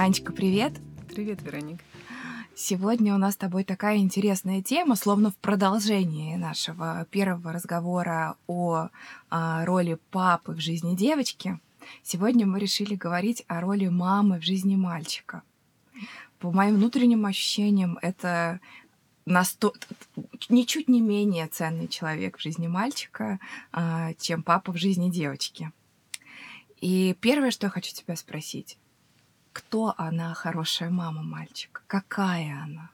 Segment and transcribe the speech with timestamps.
[0.00, 0.72] Анечка, привет!
[1.10, 1.84] Привет, Вероника.
[2.54, 8.88] Сегодня у нас с тобой такая интересная тема, словно в продолжении нашего первого разговора о,
[9.28, 11.60] о роли папы в жизни девочки.
[12.02, 15.42] Сегодня мы решили говорить о роли мамы в жизни мальчика.
[16.38, 18.60] По моим внутренним ощущениям, это
[19.26, 19.74] насто...
[20.48, 23.38] ничуть не менее ценный человек в жизни мальчика,
[23.70, 25.72] а, чем папа в жизни девочки.
[26.80, 28.78] И первое, что я хочу тебя спросить,
[29.52, 31.82] кто она, хорошая мама мальчика?
[31.86, 32.90] Какая она?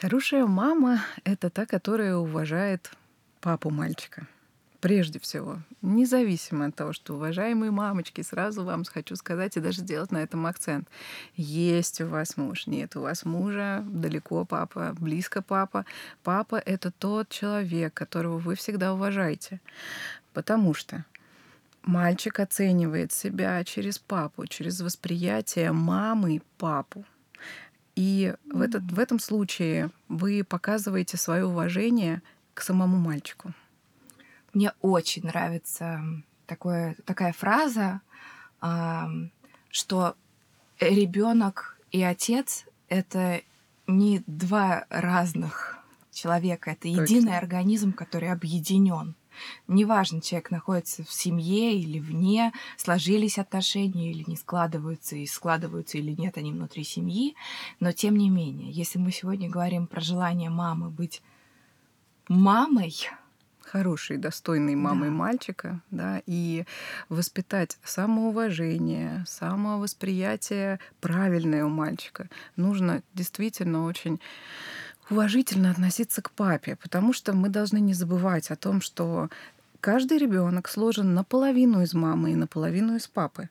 [0.00, 2.90] Хорошая мама— это та, которая уважает
[3.40, 4.26] папу мальчика
[4.84, 10.12] прежде всего, независимо от того, что, уважаемые мамочки, сразу вам хочу сказать и даже сделать
[10.12, 10.86] на этом акцент.
[11.36, 15.86] Есть у вас муж, нет у вас мужа, далеко папа, близко папа.
[16.22, 19.58] Папа— это тот человек, которого вы всегда уважаете.
[20.34, 21.06] Потому что
[21.84, 27.04] мальчик оценивает себя через папу, через восприятие мамы папу.
[27.94, 32.22] И в, этот, в этом случае вы показываете свое уважение
[32.54, 33.52] к самому мальчику.
[34.52, 36.00] Мне очень нравится
[36.46, 38.00] такое, такая фраза,
[39.70, 40.16] что
[40.80, 43.42] ребенок и отец это
[43.86, 45.78] не два разных
[46.10, 47.02] человека, это Точно.
[47.02, 49.14] единый организм, который объединен.
[49.68, 56.12] Неважно, человек находится в семье или вне, сложились отношения или не складываются, и складываются или
[56.12, 57.34] нет они внутри семьи,
[57.80, 61.22] но тем не менее, если мы сегодня говорим про желание мамы быть
[62.28, 62.94] мамой,
[63.74, 65.14] хорошей, достойной мамой да.
[65.14, 66.64] мальчика, да, и
[67.08, 72.28] воспитать самоуважение, самовосприятие правильное у мальчика.
[72.56, 74.20] Нужно действительно очень
[75.10, 79.28] уважительно относиться к папе, потому что мы должны не забывать о том, что
[79.80, 83.48] каждый ребенок сложен наполовину из мамы и наполовину из папы.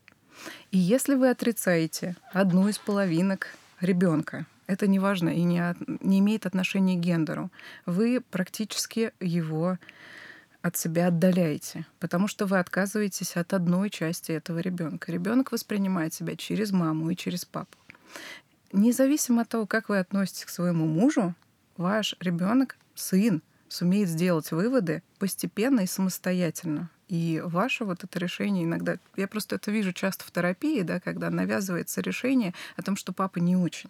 [0.71, 3.47] И если вы отрицаете одну из половинок
[3.79, 7.51] ребенка, это не важно и не, от, не имеет отношения к гендеру.
[7.85, 9.77] Вы практически его
[10.61, 15.11] от себя отдаляете, потому что вы отказываетесь от одной части этого ребенка.
[15.11, 17.77] Ребенок воспринимает себя через маму и через папу.
[18.71, 21.35] Независимо от того, как вы относитесь к своему мужу,
[21.77, 26.89] ваш ребенок, сын, сумеет сделать выводы постепенно и самостоятельно.
[27.07, 31.29] И ваше вот это решение иногда, я просто это вижу часто в терапии, да, когда
[31.29, 33.89] навязывается решение о том, что папа не очень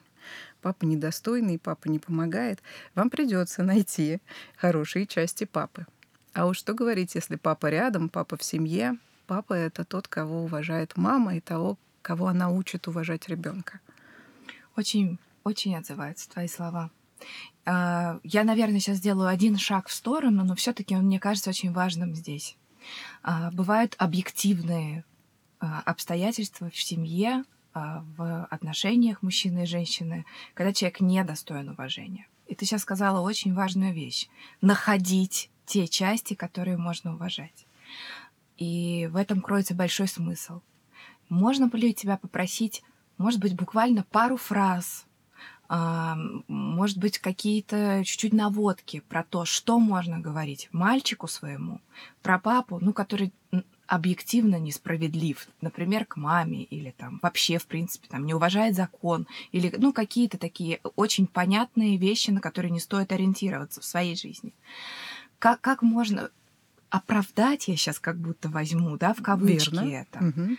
[0.62, 2.62] папа недостойный, папа не помогает,
[2.96, 4.20] вам придется найти
[4.56, 5.86] хорошие части папы.
[6.34, 10.98] А уж что говорить, если папа рядом, папа в семье, папа это тот, кого уважает
[10.98, 13.80] мама и того, кого она учит уважать ребенка.
[14.76, 16.90] Очень, очень отзываются твои слова.
[17.66, 21.72] А, я, наверное, сейчас сделаю один шаг в сторону, но все-таки он мне кажется очень
[21.72, 22.57] важным здесь.
[23.22, 25.06] А, бывают объективные
[25.59, 27.44] а, обстоятельства в семье,
[27.75, 32.28] в отношениях мужчины и женщины, когда человек не достоин уважения.
[32.45, 34.29] И ты сейчас сказала очень важную вещь.
[34.61, 37.66] Находить те части, которые можно уважать.
[38.57, 40.61] И в этом кроется большой смысл.
[41.29, 42.84] Можно ли тебя попросить,
[43.17, 45.07] может быть, буквально пару фраз,
[45.69, 51.81] может быть, какие-то чуть-чуть наводки про то, что можно говорить мальчику своему,
[52.22, 53.34] про папу, ну, который
[53.88, 59.73] объективно несправедлив, например, к маме или там вообще, в принципе, там не уважает закон или,
[59.78, 64.53] ну, какие-то такие очень понятные вещи, на которые не стоит ориентироваться в своей жизни.
[65.38, 66.29] Как, как можно
[66.90, 69.90] оправдать, я сейчас как будто возьму, да, в кавычки Верно.
[69.90, 70.25] это.
[70.25, 70.57] Угу.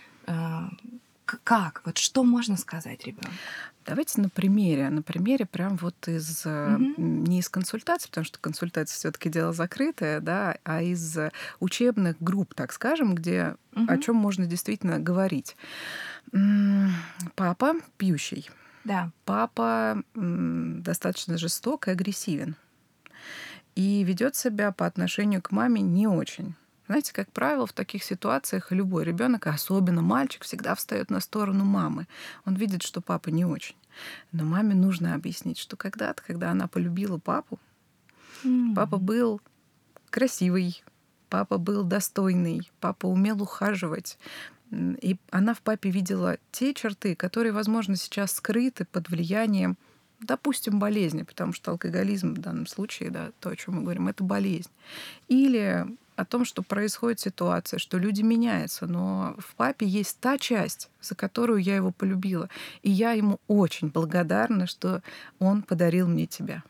[1.43, 1.81] Как?
[1.85, 3.31] Вот что можно сказать ребенку?
[3.85, 6.93] Давайте на примере, на примере прям вот из угу.
[6.97, 11.17] не из консультаций, потому что консультация все-таки дело закрытое, да, а из
[11.59, 13.85] учебных групп, так скажем, где угу.
[13.87, 15.55] о чем можно действительно говорить.
[17.35, 18.49] Папа пьющий.
[18.83, 19.11] Да.
[19.25, 22.55] Папа достаточно жесток и агрессивен
[23.75, 26.55] и ведет себя по отношению к маме не очень.
[26.87, 32.07] Знаете, как правило, в таких ситуациях любой ребенок, особенно мальчик, всегда встает на сторону мамы.
[32.45, 33.75] Он видит, что папа не очень.
[34.31, 37.59] Но маме нужно объяснить, что когда-то, когда она полюбила папу,
[38.43, 38.75] mm.
[38.75, 39.41] папа был
[40.09, 40.83] красивый,
[41.29, 44.17] папа был достойный, папа умел ухаживать.
[44.71, 49.77] И она в папе видела те черты, которые, возможно, сейчас скрыты под влиянием
[50.21, 54.23] допустим, болезни, потому что алкоголизм в данном случае, да, то, о чем мы говорим, это
[54.23, 54.71] болезнь.
[55.27, 60.89] Или о том, что происходит ситуация, что люди меняются, но в папе есть та часть,
[61.01, 62.49] за которую я его полюбила.
[62.83, 65.01] И я ему очень благодарна, что
[65.39, 66.63] он подарил мне тебя.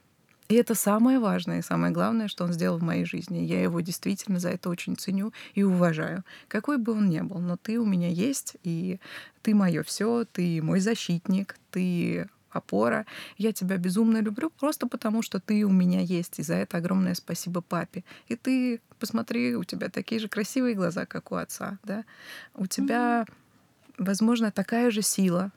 [0.47, 3.39] И это самое важное и самое главное, что он сделал в моей жизни.
[3.39, 6.23] Я его действительно за это очень ценю и уважаю.
[6.47, 8.99] Какой бы он ни был, но ты у меня есть, и
[9.41, 13.05] ты мое все, ты мой защитник, ты опора.
[13.37, 16.39] Я тебя безумно люблю просто потому, что ты у меня есть.
[16.39, 18.03] И за это огромное спасибо папе.
[18.27, 21.77] И ты, посмотри, у тебя такие же красивые глаза, как у отца.
[21.83, 22.05] Да?
[22.53, 23.93] У тебя, mm-hmm.
[23.99, 25.51] возможно, такая же сила,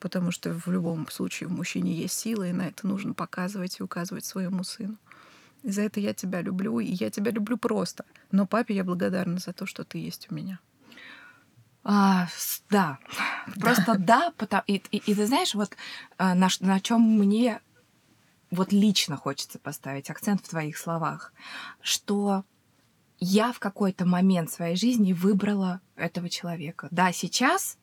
[0.00, 3.82] потому что в любом случае в мужчине есть сила, и на это нужно показывать и
[3.82, 4.96] указывать своему сыну.
[5.62, 8.04] И за это я тебя люблю, и я тебя люблю просто.
[8.30, 10.60] Но папе я благодарна за то, что ты есть у меня.
[11.88, 12.26] А,
[12.68, 12.98] да,
[13.60, 15.76] просто да, потому, и, и, и ты знаешь, вот
[16.18, 17.60] а, на, на чем мне
[18.50, 21.32] вот лично хочется поставить акцент в твоих словах,
[21.80, 22.44] что
[23.20, 26.88] я в какой-то момент своей жизни выбрала этого человека.
[26.90, 27.78] Да, сейчас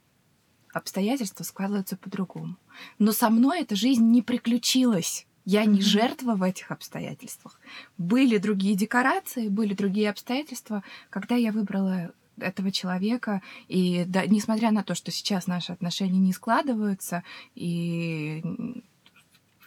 [0.74, 2.58] обстоятельства складываются по-другому.
[3.00, 5.28] Но со мной эта жизнь не приключилась.
[5.46, 7.58] Я не жертва в этих обстоятельствах.
[7.98, 13.42] Были другие декорации, были другие обстоятельства, когда я выбрала этого человека.
[13.68, 17.24] И да, несмотря на то, что сейчас наши отношения не складываются
[17.56, 18.44] и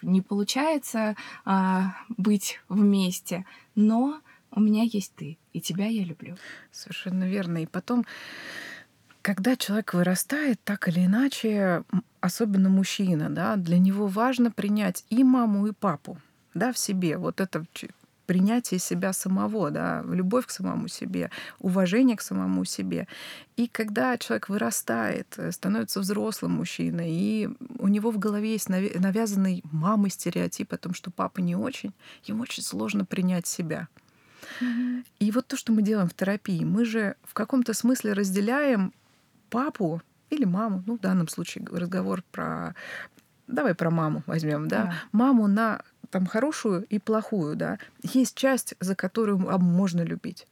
[0.01, 1.15] не получается
[1.45, 4.21] а, быть вместе, но
[4.51, 6.37] у меня есть ты, и тебя я люблю.
[6.71, 7.63] Совершенно верно.
[7.63, 8.05] И потом
[9.21, 11.83] когда человек вырастает, так или иначе,
[12.21, 16.17] особенно мужчина, да, для него важно принять и маму, и папу
[16.53, 17.17] да, в себе.
[17.17, 17.65] Вот это
[18.27, 23.07] принятие себя самого, да, любовь к самому себе, уважение к самому себе.
[23.55, 29.63] И когда человек вырастает, э, становится взрослым мужчиной, и у него в голове есть навязанный
[29.71, 31.93] мамой стереотип о том, что папа не очень,
[32.25, 33.87] ему очень сложно принять себя.
[35.19, 38.93] И вот то, что мы делаем в терапии, мы же в каком-то смысле разделяем
[39.49, 42.75] папу или маму, ну, в данном случае разговор про...
[43.47, 44.83] Давай про маму возьмем, да?
[44.83, 44.93] да.
[45.11, 47.79] Маму на там хорошую и плохую, да.
[48.01, 50.47] Есть часть, за которую можно любить.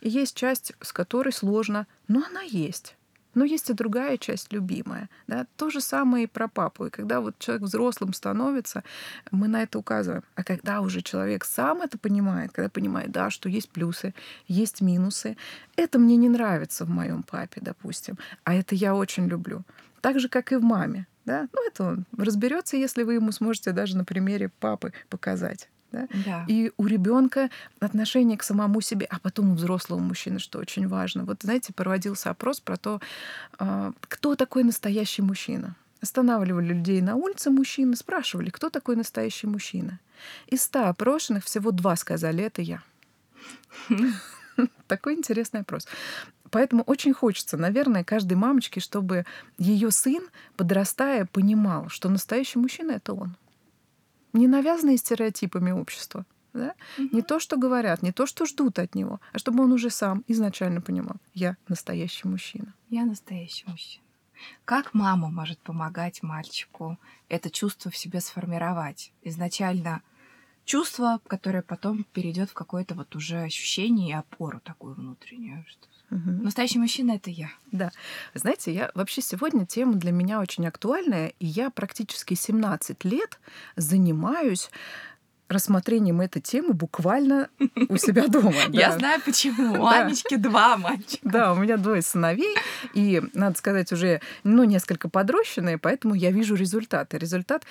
[0.00, 2.96] И есть часть, с которой сложно, но она есть.
[3.34, 5.08] Но есть и другая часть любимая.
[5.26, 5.46] Да?
[5.56, 6.86] То же самое и про папу.
[6.86, 8.84] И когда вот человек взрослым становится,
[9.30, 10.22] мы на это указываем.
[10.34, 14.14] А когда уже человек сам это понимает, когда понимает, да, что есть плюсы,
[14.48, 15.36] есть минусы,
[15.76, 19.62] это мне не нравится в моем папе, допустим, а это я очень люблю.
[20.02, 21.06] Так же, как и в маме.
[21.24, 21.48] Да?
[21.52, 25.68] Ну, это он разберется, если вы ему сможете даже на примере папы показать.
[25.92, 26.08] Да?
[26.26, 26.44] Да.
[26.48, 31.24] И у ребенка отношение к самому себе, а потом у взрослого мужчины, что очень важно.
[31.24, 33.00] Вот, знаете, проводился опрос про то,
[33.58, 35.76] а, кто такой настоящий мужчина.
[36.00, 40.00] Останавливали людей на улице мужчины, спрашивали, кто такой настоящий мужчина.
[40.48, 42.82] Из ста опрошенных всего два сказали, это я.
[44.86, 45.88] Такой интересный опрос.
[46.52, 49.26] Поэтому очень хочется, наверное, каждой мамочке, чтобы
[49.58, 50.22] ее сын,
[50.56, 53.36] подрастая, понимал, что настоящий мужчина это он
[54.32, 56.24] не навязанные стереотипами общества.
[56.52, 56.74] Да?
[56.98, 57.08] Угу.
[57.12, 60.22] Не то, что говорят, не то, что ждут от него, а чтобы он уже сам
[60.28, 62.74] изначально понимал, я настоящий мужчина.
[62.90, 64.04] Я настоящий мужчина.
[64.64, 69.12] Как мама может помогать мальчику это чувство в себе сформировать?
[69.22, 70.02] Изначально
[70.64, 75.64] чувство, которое потом перейдет в какое-то вот уже ощущение и опору такую внутреннюю.
[75.68, 76.44] Что Угу.
[76.44, 77.48] Настоящий мужчина это я.
[77.72, 77.90] Да.
[78.34, 83.40] Знаете, я вообще сегодня тема для меня очень актуальная, и я практически 17 лет
[83.76, 84.70] занимаюсь
[85.48, 87.48] рассмотрением этой темы буквально
[87.88, 88.54] у себя дома.
[88.70, 89.74] Я знаю почему.
[89.82, 91.28] У Анечки два мальчика.
[91.28, 92.56] Да, у меня двое сыновей,
[92.94, 97.18] и, надо сказать, уже ну, несколько подрощенные, поэтому я вижу результаты.
[97.18, 97.64] Результат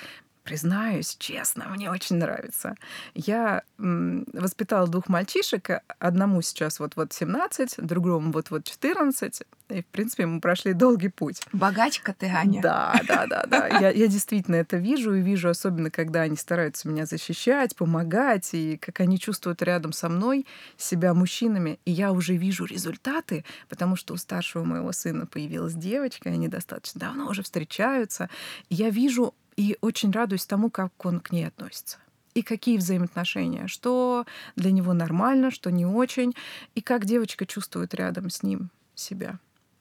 [0.44, 2.76] Признаюсь, честно, мне очень нравится.
[3.14, 5.70] Я воспитала двух мальчишек,
[6.00, 11.42] одному сейчас вот-вот 17, другому вот-вот 14, и, в принципе, мы прошли долгий путь.
[11.54, 12.62] Богачка ты, Аня.
[12.62, 13.68] Да, да, да, да.
[13.68, 18.78] Я, я действительно это вижу, и вижу особенно, когда они стараются меня защищать, помогать, и
[18.78, 20.46] как они чувствуют рядом со мной
[20.78, 21.80] себя мужчинами.
[21.86, 26.48] И я уже вижу результаты, потому что у старшего моего сына появилась девочка, и они
[26.48, 28.30] достаточно давно уже встречаются.
[28.70, 31.98] И я вижу и очень радуюсь тому, как он к ней относится.
[32.34, 34.26] И какие взаимоотношения, что
[34.56, 36.34] для него нормально, что не очень,
[36.74, 39.38] и как девочка чувствует рядом с ним себя.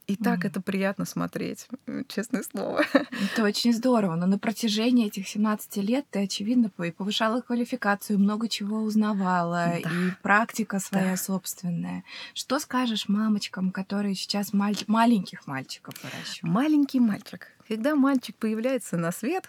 [0.06, 0.48] И так mm.
[0.48, 1.68] это приятно смотреть,
[2.08, 2.82] честное слово.
[2.92, 4.16] Это очень здорово.
[4.16, 9.78] Но на протяжении этих 17 лет ты, очевидно, повышала квалификацию, много чего узнавала, да.
[9.78, 11.16] и практика своя да.
[11.16, 12.04] собственная.
[12.34, 14.76] Что скажешь мамочкам, которые сейчас маль...
[14.88, 16.54] маленьких мальчиков выращивают?
[16.54, 17.46] Маленький мальчик.
[17.68, 19.48] Когда мальчик появляется на свет,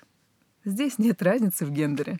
[0.65, 2.19] Здесь нет разницы в гендере.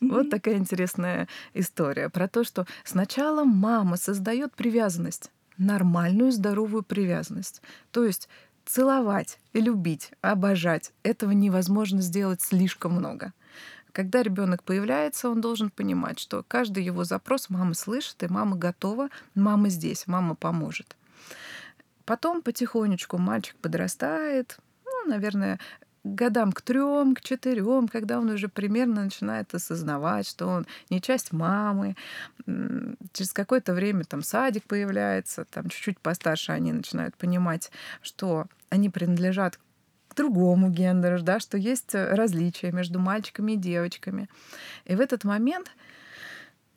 [0.00, 7.62] Вот такая интересная история про то, что сначала мама создает привязанность, нормальную здоровую привязанность.
[7.92, 8.28] То есть
[8.64, 13.32] целовать, любить, обожать этого невозможно сделать слишком много.
[13.92, 19.10] Когда ребенок появляется, он должен понимать, что каждый его запрос мама слышит, и мама готова,
[19.34, 20.96] мама здесь, мама поможет.
[22.06, 25.60] Потом потихонечку мальчик подрастает, ну, наверное,
[26.04, 31.32] годам к трем, к четырем, когда он уже примерно начинает осознавать, что он не часть
[31.32, 31.96] мамы.
[33.12, 39.58] Через какое-то время там садик появляется, там чуть-чуть постарше они начинают понимать, что они принадлежат
[40.08, 44.28] к другому гендеру, да, что есть различия между мальчиками и девочками.
[44.84, 45.70] И в этот момент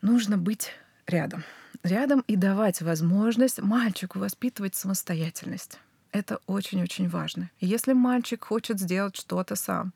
[0.01, 0.71] нужно быть
[1.07, 1.43] рядом.
[1.83, 5.79] Рядом и давать возможность мальчику воспитывать самостоятельность.
[6.15, 7.51] Это очень-очень важно.
[7.59, 9.91] если мальчик хочет сделать что-то сам,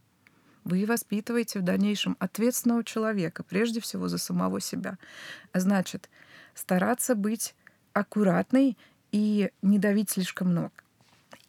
[0.66, 4.98] вы воспитываете в дальнейшем ответственного человека, прежде всего за самого себя.
[5.54, 6.10] Значит,
[6.56, 7.56] стараться быть
[7.94, 8.78] аккуратной
[9.14, 10.74] и не давить слишком много.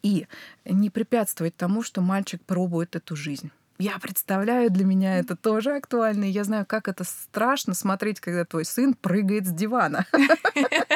[0.05, 0.29] И
[0.65, 3.51] не препятствовать тому, что мальчик пробует эту жизнь.
[3.81, 6.27] Я представляю, для меня это тоже актуально.
[6.27, 10.07] И я знаю, как это страшно смотреть, когда твой сын прыгает с дивана.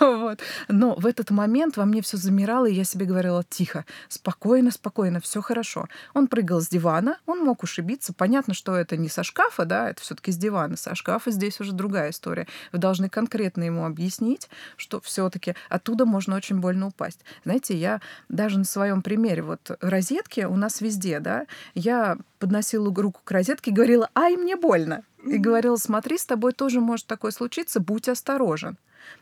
[0.68, 5.20] Но в этот момент во мне все замирало, и я себе говорила, тихо, спокойно, спокойно,
[5.20, 5.86] все хорошо.
[6.14, 8.12] Он прыгал с дивана, он мог ушибиться.
[8.12, 10.76] Понятно, что это не со шкафа, да, это все таки с дивана.
[10.76, 12.46] Со шкафа здесь уже другая история.
[12.72, 17.20] Вы должны конкретно ему объяснить, что все таки оттуда можно очень больно упасть.
[17.44, 23.20] Знаете, я даже на своем примере, вот розетки у нас везде, да, я подносила руку
[23.24, 25.04] к розетке и говорила, ай, мне больно.
[25.24, 28.76] И говорила, смотри, с тобой тоже может такое случиться, будь осторожен.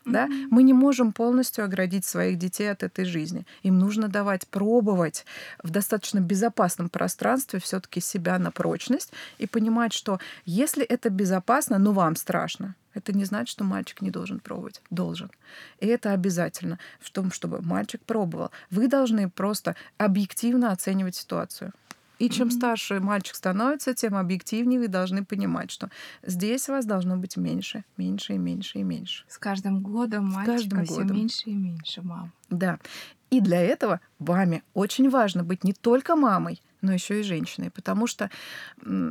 [0.04, 0.26] Да?
[0.26, 0.46] Mm-hmm.
[0.50, 3.46] Мы не можем полностью оградить своих детей от этой жизни.
[3.62, 5.24] Им нужно давать пробовать
[5.62, 11.92] в достаточно безопасном пространстве все-таки себя на прочность и понимать, что если это безопасно, но
[11.92, 14.82] вам страшно, это не значит, что мальчик не должен пробовать.
[14.90, 15.30] Должен.
[15.78, 18.50] И это обязательно в том, чтобы мальчик пробовал.
[18.70, 21.72] Вы должны просто объективно оценивать ситуацию.
[22.20, 22.50] И чем mm-hmm.
[22.50, 25.90] старше мальчик становится, тем объективнее вы должны понимать, что
[26.22, 29.24] здесь вас должно быть меньше, меньше и меньше и меньше.
[29.26, 32.32] С каждым годом мальчика все меньше и меньше, мам.
[32.50, 32.78] Да.
[33.30, 38.06] И для этого вами очень важно быть не только мамой, но еще и женщиной, потому
[38.06, 38.30] что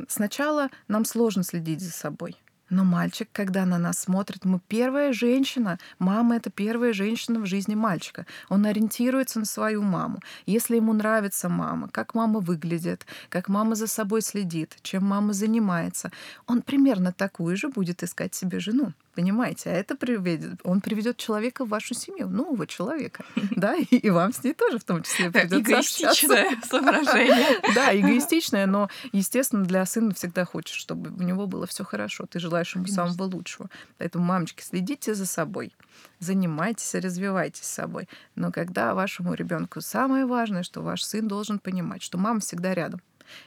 [0.06, 2.36] сначала нам сложно следить за собой.
[2.70, 5.78] Но мальчик, когда на нас смотрит, мы первая женщина.
[5.98, 8.26] Мама— это первая женщина в жизни мальчика.
[8.48, 10.20] Он ориентируется на свою маму.
[10.46, 16.12] Если ему нравится мама, как мама выглядит, как мама за собой следит, чем мама занимается,
[16.46, 18.92] он примерно такую же будет искать себе жену.
[19.14, 23.24] Понимаете, а это приведет, он приведет человека в вашу семью, нового человека,
[23.56, 27.60] да, и, и вам с ней тоже в том числе придется Эгоистичное соображение.
[27.74, 32.26] Да, эгоистичное, но, естественно, для сына всегда хочешь, чтобы у него было все хорошо.
[32.26, 33.68] Ты желаешь ему самого лучшего.
[33.98, 35.72] Поэтому, мамочки, следите за собой,
[36.20, 38.08] занимайтесь, развивайтесь собой.
[38.36, 43.00] Но когда вашему ребенку самое важное, что ваш сын должен понимать, что мама всегда рядом.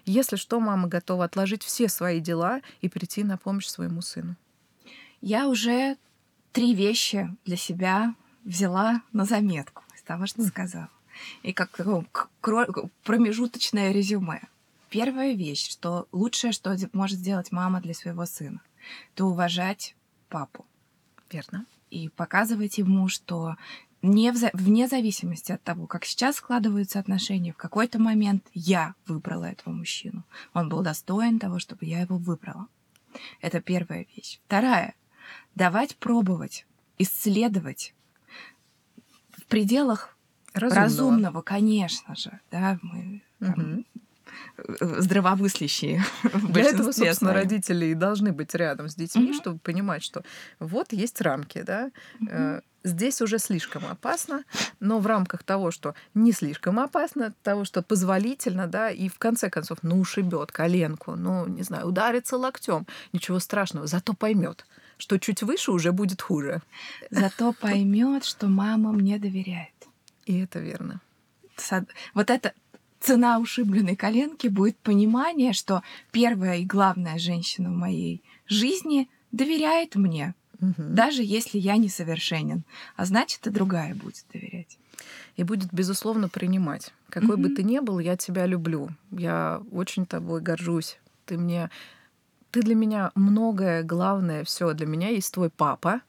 [0.05, 4.35] Если что, мама готова отложить все свои дела и прийти на помощь своему сыну.
[5.25, 5.95] Я уже
[6.51, 8.13] три вещи для себя
[8.43, 10.89] взяла на заметку из того, что сказала.
[11.43, 11.79] И как
[13.05, 14.41] промежуточное резюме.
[14.89, 18.59] Первая вещь, что лучшее, что может сделать мама для своего сына,
[19.15, 19.95] то уважать
[20.27, 20.65] папу.
[21.31, 21.65] Верно.
[21.89, 23.55] И показывать ему, что
[24.01, 29.45] не вза- вне зависимости от того, как сейчас складываются отношения, в какой-то момент я выбрала
[29.45, 30.25] этого мужчину.
[30.53, 32.67] Он был достоин того, чтобы я его выбрала.
[33.39, 34.41] Это первая вещь.
[34.47, 34.95] Вторая
[35.55, 36.65] давать пробовать,
[36.97, 37.93] исследовать
[39.31, 40.15] в пределах
[40.53, 43.85] разумного, разумного конечно же, да, мы там,
[44.57, 44.85] угу.
[44.99, 46.03] здравомыслящие.
[46.49, 47.37] Для этого, собственно, знаем.
[47.37, 49.33] родители и должны быть рядом с детьми, угу.
[49.33, 50.23] чтобы понимать, что
[50.59, 52.61] вот есть рамки, да, угу.
[52.85, 54.43] Здесь уже слишком опасно,
[54.81, 59.49] но в рамках того, что не слишком опасно, того, что позволительно, да, и в конце
[59.49, 64.65] концов, ну, ушибет коленку, ну, не знаю, ударится локтем, ничего страшного, зато поймет
[65.03, 66.61] что чуть выше уже будет хуже.
[67.11, 69.73] Зато поймет, что мама мне доверяет.
[70.25, 71.01] И это верно.
[72.13, 72.53] Вот это
[73.01, 75.83] цена ушибленной коленки будет понимание, что
[76.13, 80.73] первая и главная женщина в моей жизни доверяет мне, угу.
[80.77, 82.63] даже если я несовершенен.
[82.95, 84.77] А значит, и другая будет доверять.
[85.35, 86.93] И будет, безусловно, принимать.
[87.09, 87.43] Какой угу.
[87.43, 88.87] бы ты ни был, я тебя люблю.
[89.11, 90.97] Я очень тобой горжусь.
[91.25, 91.69] Ты мне
[92.53, 96.01] ты для меня многое, главное, все для меня есть твой папа,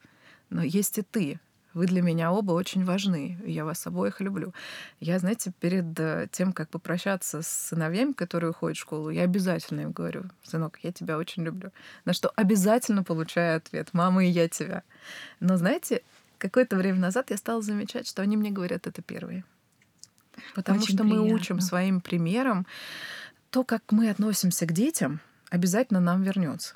[0.50, 1.40] но есть и ты.
[1.72, 3.38] Вы для меня оба очень важны.
[3.46, 4.52] Я вас обоих люблю.
[5.00, 9.80] Я, знаете, перед э, тем, как попрощаться с сыновьями, которые уходят в школу, я обязательно
[9.80, 11.72] им говорю, сынок, я тебя очень люблю.
[12.04, 14.82] На что обязательно получаю ответ, мама и я тебя.
[15.40, 16.02] Но знаете,
[16.36, 19.44] какое-то время назад я стала замечать, что они мне говорят это первые.
[20.54, 21.22] Потому очень что приятно.
[21.22, 22.66] мы учим своим примером
[23.48, 25.20] то, как мы относимся к детям—
[25.54, 26.74] обязательно нам вернется.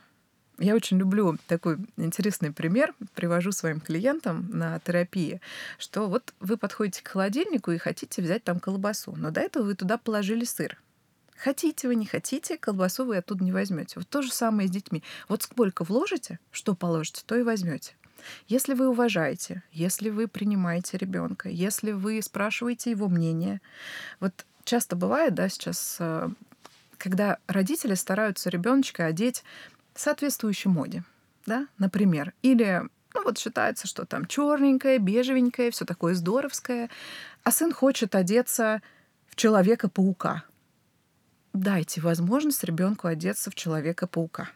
[0.59, 5.41] Я очень люблю такой интересный пример, привожу своим клиентам на терапии,
[5.79, 9.75] что вот вы подходите к холодильнику и хотите взять там колбасу, но до этого вы
[9.75, 10.81] туда положили сыр.
[11.37, 13.95] Хотите вы, не хотите, колбасу вы оттуда не возьмете.
[13.97, 15.03] Вот то же самое с детьми.
[15.29, 17.95] Вот сколько вложите, что положите, то и возьмете.
[18.49, 23.61] Если вы уважаете, если вы принимаете ребенка, если вы спрашиваете его мнение,
[24.19, 26.29] вот часто бывает, да, сейчас, э,
[26.99, 29.45] когда родители стараются ребеночка одеть
[29.95, 31.05] соответствующей моде,
[31.47, 32.83] да, например, или
[33.14, 36.90] ну вот считается, что там черненькое, бежевенькое, все такое здоровское,
[37.43, 38.83] а сын хочет одеться
[39.26, 40.45] в человека-паука,
[41.52, 44.50] дайте возможность ребенку одеться в Человека-паука.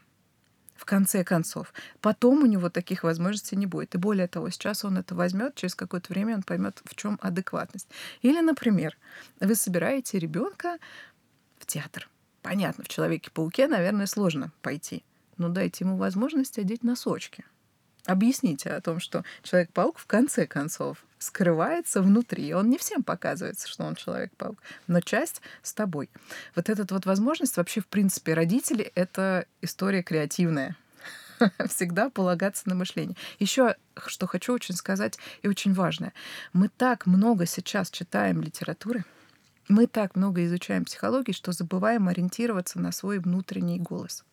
[0.77, 1.73] В конце концов.
[2.01, 3.95] Потом у него таких возможностей не будет.
[3.95, 7.89] И более того, сейчас он это возьмет, через какое-то время он поймет, в чем адекватность.
[8.23, 8.97] Или, например,
[9.39, 10.79] вы собираете ребенка
[11.59, 12.09] в театр.
[12.43, 15.05] Понятно, в Человеке-пауке, наверное, сложно пойти.
[15.39, 17.45] Но дайте ему возможность одеть носочки.
[18.05, 22.53] Объясните о том, что Человек-паук в конце концов скрывается внутри.
[22.53, 26.11] Он не всем показывается, что он Человек-паук, но часть с тобой.
[26.57, 30.77] Вот эта вот возможность вообще, в принципе, родители— это история креативная.
[31.69, 33.17] Всегда полагаться на мышление.
[33.39, 36.13] Еще что хочу очень сказать и очень важное.
[36.53, 39.05] Мы так много сейчас читаем литературы,
[39.69, 44.25] мы так много изучаем психологии, что забываем ориентироваться на свой внутренний голос.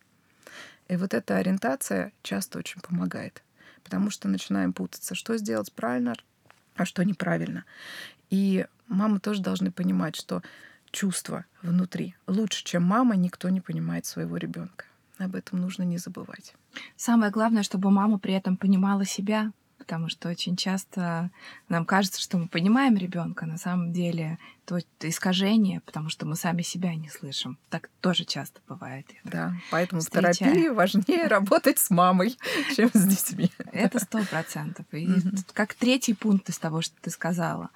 [0.88, 3.44] И вот эта ориентация часто очень помогает
[3.90, 6.16] потому что начинаем путаться, что сделать правильно,
[6.76, 7.66] а что неправильно.
[8.30, 10.44] И мамы тоже должны понимать, что
[10.92, 14.86] чувства внутри лучше, чем мама, никто не понимает своего ребенка.
[15.18, 16.54] Об этом нужно не забывать.
[16.96, 19.52] Самое главное, чтобы мама при этом понимала себя,
[19.90, 21.32] потому что очень часто
[21.68, 26.62] нам кажется, что мы понимаем ребенка, на самом деле это искажение, потому что мы сами
[26.62, 27.58] себя не слышим.
[27.72, 29.08] Так тоже часто бывает.
[29.24, 30.34] Да, поэтому встречаю.
[30.34, 32.38] в терапии важнее работать с мамой,
[32.76, 33.52] чем с детьми.
[33.72, 34.86] Это сто процентов.
[34.92, 35.10] И
[35.54, 37.72] как третий пункт из того, что ты сказала,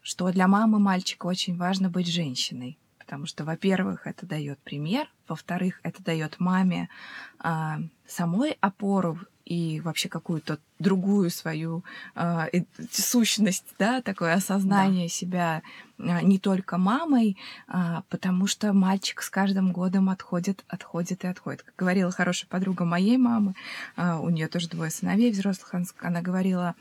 [0.00, 5.80] что для мамы мальчика очень важно быть женщиной потому что, во-первых, это дает пример, во-вторых,
[5.82, 6.90] это дает маме
[7.38, 11.82] а, самой опору и вообще какую-то другую свою
[12.14, 12.48] э,
[12.90, 15.14] сущность, да, такое осознание да.
[15.14, 15.62] себя
[15.98, 21.62] э, не только мамой, э, потому что мальчик с каждым годом отходит, отходит и отходит.
[21.62, 23.54] Как говорила хорошая подруга моей мамы,
[23.96, 26.74] э, у нее тоже двое сыновей взрослых, она говорила,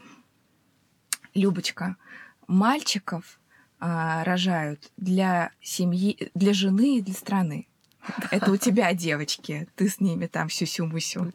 [1.34, 1.96] Любочка,
[2.48, 3.40] мальчиков
[3.80, 7.68] э, рожают для семьи, для жены и для страны.
[8.32, 11.34] Это у тебя девочки, ты с ними там сюсю-мусю.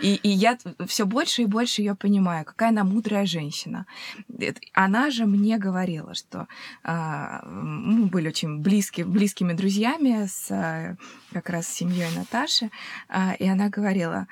[0.00, 3.86] И, и я все больше и больше ее понимаю, какая она мудрая женщина.
[4.72, 6.48] Она же мне говорила, что
[6.82, 10.96] а, мы были очень близки, близкими друзьями с а,
[11.32, 12.70] как раз семьей Наташи,
[13.08, 14.26] а, и она говорила,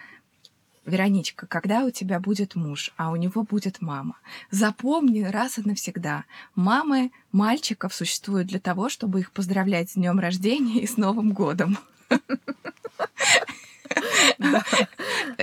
[0.87, 4.17] Вероничка, когда у тебя будет муж, а у него будет мама,
[4.51, 10.81] запомни раз и навсегда, мамы мальчиков существуют для того, чтобы их поздравлять с днем рождения
[10.81, 11.79] и с Новым годом.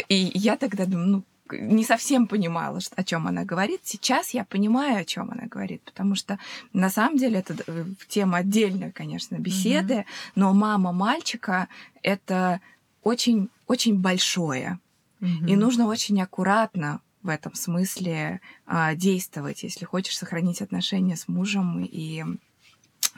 [0.07, 3.81] И я тогда думаю, ну, не совсем понимала, о чем она говорит.
[3.83, 6.39] Сейчас я понимаю, о чем она говорит, потому что
[6.71, 11.67] на самом деле это э, тема отдельная, конечно, беседы, но мама мальчика
[12.03, 12.61] это
[13.03, 14.79] очень очень большое.
[15.21, 15.47] Mm-hmm.
[15.47, 21.83] И нужно очень аккуратно в этом смысле а, действовать, если хочешь сохранить отношения с мужем
[21.83, 22.23] и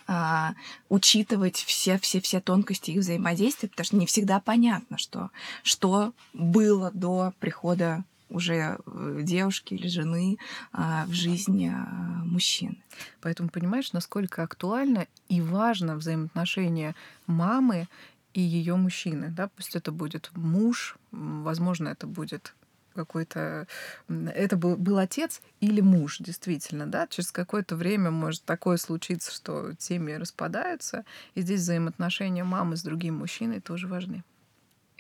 [0.08, 0.54] а,
[0.90, 5.32] учитывать все, все, все тонкости их взаимодействия, потому что не всегда понятно, что,
[5.64, 10.38] что было до прихода уже э, девушки или жены
[10.72, 12.78] а, в жизни а, мужчины.
[13.22, 16.96] Поэтому понимаешь, насколько актуально и важно взаимоотношения
[17.28, 17.88] мамы
[18.34, 22.56] и ее мужчины, да, пусть это будет муж, возможно, это будет
[22.94, 23.68] какой-то...
[24.08, 27.08] Это был, был отец или муж, действительно, да.
[27.08, 33.18] Через какое-то время может такое случиться, что семьи распадаются, и здесь взаимоотношения мамы с другим
[33.18, 34.24] мужчиной тоже важны.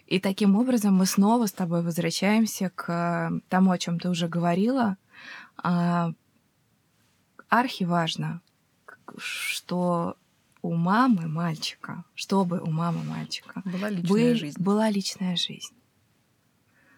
[0.07, 4.97] И таким образом мы снова с тобой возвращаемся к тому, о чем ты уже говорила.
[5.57, 6.11] А,
[7.49, 8.41] архиважно,
[9.17, 10.17] что
[10.63, 14.63] у мамы мальчика, чтобы у мамы мальчика была личная был, жизнь.
[14.63, 15.75] Была личная жизнь.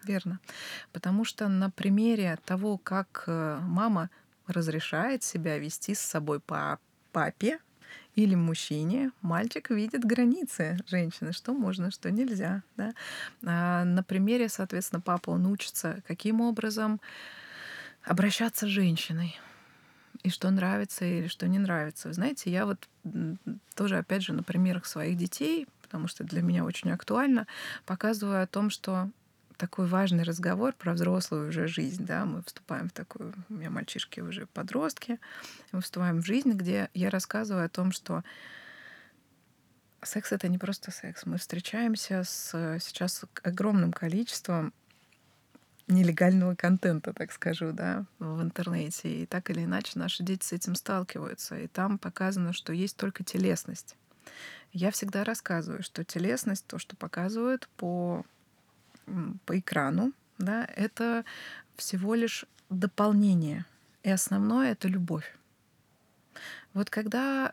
[0.04, 0.38] Верно.
[0.92, 4.08] Потому что на примере того, как э, мама
[4.46, 6.78] разрешает себя вести с собой по
[7.10, 7.58] папе
[8.14, 12.62] или мужчине, мальчик видит границы женщины, что можно, что нельзя.
[12.76, 12.94] Да?
[13.44, 17.00] А на примере, соответственно, папа, он учится, каким образом
[18.04, 19.36] обращаться с женщиной,
[20.26, 22.12] и что нравится или что не нравится.
[22.12, 22.88] Знаете, я вот
[23.76, 27.46] тоже, опять же, на примерах своих детей, потому что для меня очень актуально,
[27.84, 29.08] показываю о том, что
[29.56, 34.18] такой важный разговор про взрослую уже жизнь, да, мы вступаем в такую, у меня мальчишки
[34.18, 35.20] уже подростки,
[35.70, 38.24] мы вступаем в жизнь, где я рассказываю о том, что
[40.02, 41.24] секс— это не просто секс.
[41.24, 44.74] Мы встречаемся с сейчас огромным количеством
[45.88, 49.22] нелегального контента, так скажу, да, в интернете.
[49.22, 51.58] И так или иначе наши дети с этим сталкиваются.
[51.58, 53.96] И там показано, что есть только телесность.
[54.72, 58.24] Я всегда рассказываю, что телесность, то, что показывают по,
[59.44, 61.24] по экрану, да, это
[61.76, 63.64] всего лишь дополнение.
[64.02, 65.34] И основное— это любовь.
[66.74, 67.52] Вот когда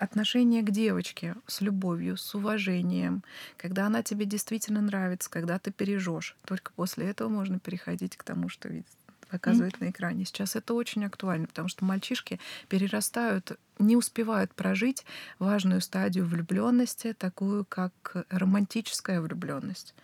[0.00, 3.22] отношение к девочке с любовью, с уважением,
[3.58, 6.36] когда она тебе действительно нравится, когда ты пережешь.
[6.46, 8.86] Только после этого можно переходить к тому, что видит
[9.30, 9.84] показывает mm.
[9.84, 10.24] на экране.
[10.24, 15.04] Сейчас это очень актуально, потому что мальчишки перерастают, не успевают прожить
[15.38, 19.94] важную стадию влюбленности, такую как романтическая влюбленность.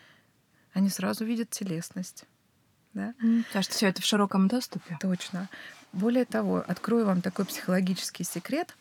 [0.75, 2.25] Они сразу видят телесность.
[2.95, 3.15] Да?
[3.21, 3.43] Mm.
[3.47, 4.97] Потому что все это в широком доступе.
[5.01, 5.49] Точно.
[5.93, 8.77] Более того, открою вам такой психологический секрет.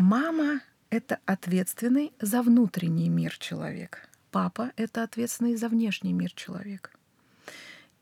[0.00, 4.08] Мама— это ответственный за внутренний мир человек.
[4.30, 6.96] Папа— это ответственный за внешний мир человек.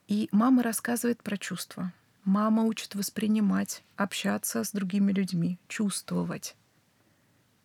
[0.06, 1.92] И мама рассказывает про чувства.
[2.24, 6.54] Мама учит воспринимать, общаться с другими людьми, чувствовать.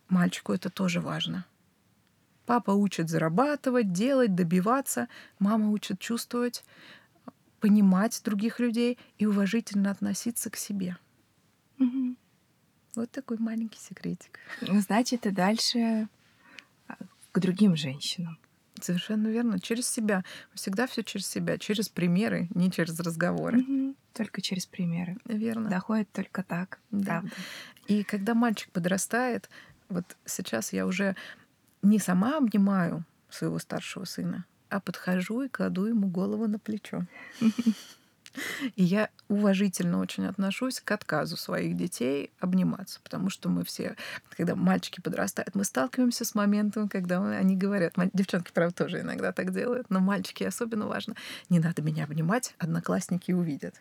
[0.08, 1.46] Мальчику это тоже важно.
[2.44, 5.06] Папа учит зарабатывать, делать, добиваться.
[5.38, 6.64] Мама учит чувствовать,
[7.60, 10.96] понимать других людей и уважительно относиться к себе.
[11.78, 12.16] Угу.
[12.96, 14.38] Вот такой маленький секретик.
[14.60, 16.08] Значит, и дальше
[16.88, 16.96] а,
[17.32, 18.38] к другим женщинам.
[18.80, 19.60] Совершенно верно.
[19.60, 20.24] Через себя.
[20.54, 23.60] Всегда все через себя, через примеры, не через разговоры.
[23.60, 23.94] Угу.
[24.12, 25.16] Только через примеры.
[25.24, 25.70] Верно.
[25.70, 26.78] Доходит только так.
[26.90, 27.20] Да.
[27.20, 27.30] Правда.
[27.86, 29.48] И когда мальчик подрастает,
[29.88, 31.16] вот сейчас я уже
[31.82, 37.06] не сама обнимаю своего старшего сына, а подхожу и кладу ему голову на плечо.
[38.76, 43.96] И я уважительно очень отношусь к отказу своих детей обниматься, потому что мы все,
[44.36, 49.52] когда мальчики подрастают, мы сталкиваемся с моментом, когда они говорят, девчонки, правда, тоже иногда так
[49.52, 51.14] делают, но мальчики особенно важно,
[51.48, 53.74] не надо меня обнимать, одноклассники увидят.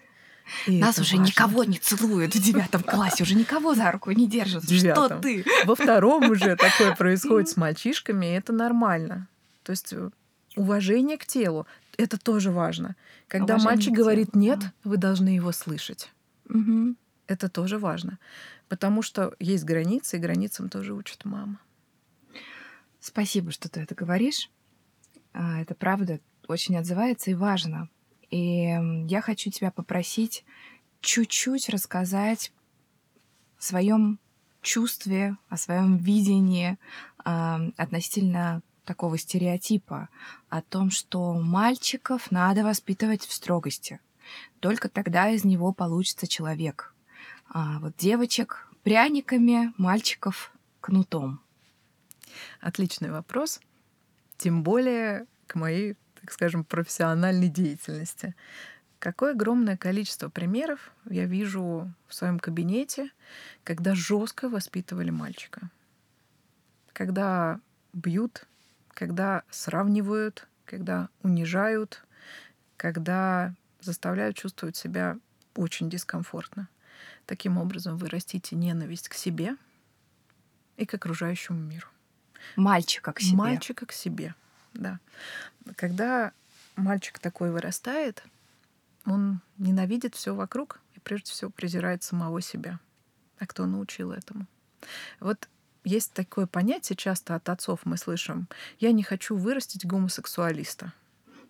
[0.68, 1.30] И Нас уже важно.
[1.30, 4.70] никого не целуют в девятом классе, уже никого за руку не держат.
[4.70, 5.46] Что ты?
[5.66, 9.28] Во втором уже такое происходит с мальчишками, и это нормально.
[9.64, 10.10] То есть э,
[10.58, 11.66] уважение к телу
[11.98, 12.96] это тоже важно.
[13.28, 14.74] Когда Уважение мальчик говорит нет, да.
[14.84, 16.12] вы должны его слышать.
[16.50, 16.96] Угу.
[17.28, 18.20] Это тоже важно.
[18.68, 21.60] Потому что есть границы, и границам тоже учит мама.
[23.00, 24.50] Спасибо, что ты это говоришь.
[25.34, 27.90] А, это правда очень отзывается и важно.
[28.30, 28.78] И
[29.08, 30.44] я хочу тебя попросить
[31.02, 32.52] чуть-чуть рассказать
[33.60, 34.20] о своем
[34.62, 36.78] чувстве, о своем видении
[37.26, 40.10] э, относительно такого стереотипа
[40.50, 44.00] о том, что мальчиков надо воспитывать в строгости.
[44.60, 46.94] Только тогда из него получится человек.
[47.50, 51.42] А вот девочек пряниками, мальчиков кнутом.
[52.60, 53.60] Отличный вопрос.
[54.38, 58.36] Тем более к моей, так скажем, профессиональной деятельности.
[59.00, 63.12] Какое огромное количество примеров я вижу в своем кабинете,
[63.64, 65.70] когда жестко воспитывали мальчика.
[66.94, 67.60] Когда
[67.92, 68.48] бьют,
[68.94, 72.04] когда сравнивают, когда унижают,
[72.78, 75.18] когда заставляют чувствовать себя
[75.56, 76.68] очень дискомфортно.
[77.26, 79.56] Таким образом вы растите ненависть к себе
[80.78, 81.88] и к окружающему миру.
[82.56, 83.38] Мальчика к себе.
[83.38, 84.36] Мальчика к себе,
[84.74, 85.00] да.
[85.76, 86.34] Когда
[86.76, 88.24] мальчик такой вырастает,
[89.06, 92.80] он ненавидит все вокруг и прежде всего презирает самого себя.
[93.40, 94.48] А кто научил этому?
[95.20, 95.48] Вот
[95.84, 98.48] есть такое понятие, часто от отцов мы слышим,
[98.80, 100.94] я не хочу вырастить гомосексуалиста.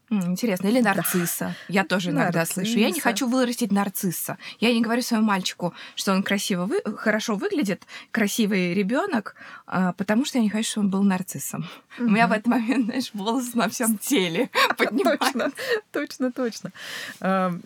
[0.10, 0.68] Интересно.
[0.68, 1.46] Или нарцисса.
[1.46, 1.56] Да.
[1.70, 2.62] Я тоже иногда нарцисса.
[2.62, 2.78] слышу.
[2.80, 4.38] Я не хочу вырастить нарцисса.
[4.60, 6.82] Я не говорю своему мальчику, что он красиво вы...
[6.98, 11.66] хорошо выглядит, красивый ребенок, а, потому что я не хочу, чтобы он был нарциссом.
[11.98, 12.08] Угу.
[12.08, 15.52] У меня в этот момент, знаешь, волосы на всем теле Точно,
[15.92, 16.72] точно, точно.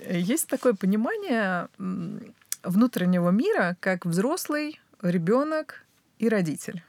[0.10, 1.68] Есть такое понимание
[2.64, 5.84] внутреннего мира, как взрослый, ребенок,
[6.20, 6.84] и родитель.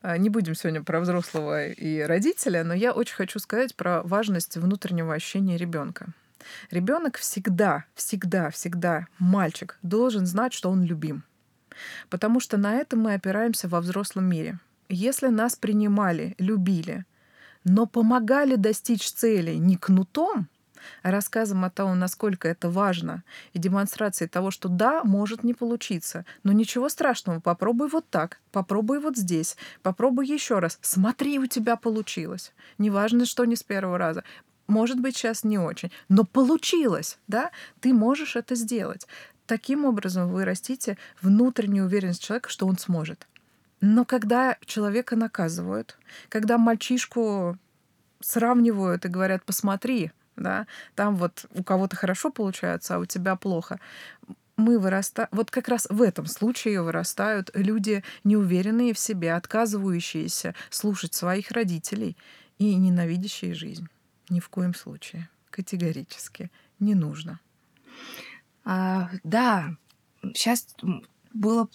[0.00, 4.56] А, не будем сегодня про взрослого и родителя, но я очень хочу сказать про важность
[4.56, 6.08] внутреннего ощущения ребенка.
[6.70, 11.24] Ребенок всегда, всегда, всегда, мальчик, должен знать, что он любим.
[12.10, 14.58] Потому что на этом мы опираемся во взрослом мире.
[14.88, 17.04] Если нас принимали, любили,
[17.64, 20.48] но помогали достичь цели не кнутом,
[21.02, 26.52] рассказом о том, насколько это важно, и демонстрацией того, что да, может не получиться, но
[26.52, 32.52] ничего страшного, попробуй вот так, попробуй вот здесь, попробуй еще раз, смотри, у тебя получилось.
[32.78, 34.24] Неважно, что не с первого раза.
[34.66, 37.50] Может быть, сейчас не очень, но получилось, да?
[37.80, 39.06] Ты можешь это сделать.
[39.46, 43.26] Таким образом вы растите внутреннюю уверенность человека, что он сможет.
[43.80, 45.96] Но когда человека наказывают,
[46.28, 47.56] когда мальчишку
[48.20, 53.78] сравнивают и говорят, посмотри, да, там вот у кого-то хорошо получается, а у тебя плохо.
[54.56, 61.14] Мы вырастаем, вот как раз в этом случае вырастают люди неуверенные в себе, отказывающиеся слушать
[61.14, 62.16] своих родителей
[62.58, 63.88] и ненавидящие жизнь.
[64.28, 65.28] Ни в коем случае.
[65.50, 66.50] Категорически.
[66.80, 67.40] Не нужно.
[68.64, 69.76] А, да,
[70.34, 70.66] сейчас
[71.32, 71.68] было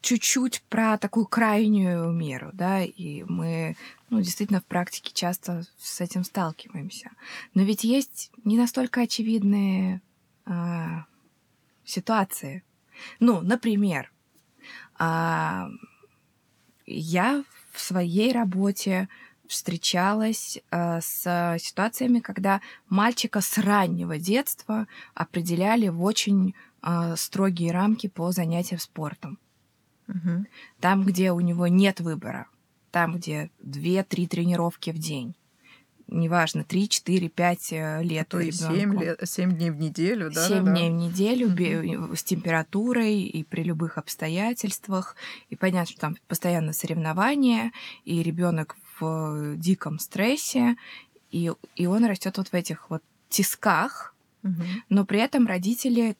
[0.00, 3.76] чуть-чуть про такую крайнюю меру, да, и мы,
[4.10, 7.10] ну, действительно в практике часто с этим сталкиваемся.
[7.54, 10.02] Но ведь есть не настолько очевидные
[10.44, 11.06] а,
[11.84, 12.64] ситуации.
[13.20, 14.12] Ну, например,
[14.98, 15.68] а,
[16.86, 19.08] я в своей работе
[19.46, 28.06] встречалась э, с ситуациями, когда мальчика с раннего детства определяли в очень э, строгие рамки
[28.06, 29.38] по занятиям спортом.
[30.06, 30.46] Угу.
[30.78, 32.46] Там, где у него нет выбора,
[32.90, 35.34] там, где 2-3 тренировки в день.
[36.12, 37.70] Неважно, 3, 4, 5
[38.02, 38.28] лет.
[38.28, 40.48] То есть 7, лет, 7 дней в неделю, да?
[40.48, 40.96] 7 да, дней да.
[40.96, 45.14] в неделю с температурой и при любых обстоятельствах.
[45.50, 47.70] И понятно, что там постоянно соревнования,
[48.04, 50.76] и ребенок в диком стрессе,
[51.30, 54.14] и, и он растет вот в этих вот тисках,
[54.88, 56.16] но при этом родители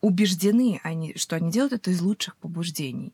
[0.00, 3.12] убеждены, они, что они делают это из лучших побуждений.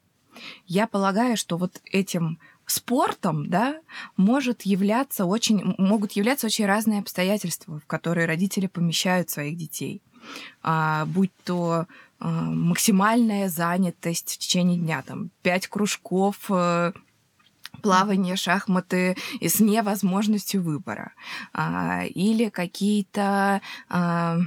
[0.66, 3.81] Я полагаю, что вот этим спортом, да,
[4.16, 10.03] может являться очень, могут являться очень разные обстоятельства, в которые родители помещают своих детей.
[10.62, 11.87] А, будь то
[12.18, 16.92] а, максимальная занятость в течение дня, там, пять кружков, а,
[17.83, 21.12] плавание, шахматы с невозможностью выбора.
[21.53, 23.61] А, или какие-то...
[23.88, 24.38] А,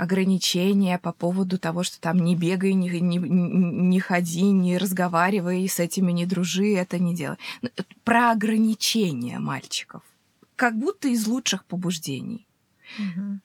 [0.00, 5.78] ограничения по поводу того, что там не бегай, не, не, не ходи, не разговаривай с
[5.78, 7.36] этими, не дружи, это не делай.
[7.60, 7.68] Ну,
[8.02, 10.02] про ограничения мальчиков.
[10.56, 12.46] Как будто из лучших побуждений.
[12.98, 13.40] Угу.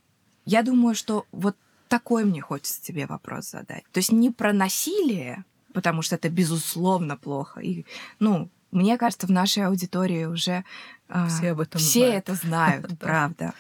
[0.45, 1.57] Я думаю, что вот
[1.89, 3.83] такой мне хочется тебе вопрос задать.
[3.91, 7.59] То есть не про насилие, потому что это безусловно плохо.
[7.59, 7.85] И,
[8.19, 10.63] ну, мне кажется, в нашей аудитории уже
[11.09, 12.29] а, все об этом все знают.
[12.29, 13.53] это знают, правда